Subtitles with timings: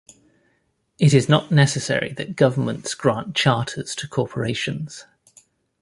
[0.97, 5.05] It is not necessary that governments grant charters to corporations.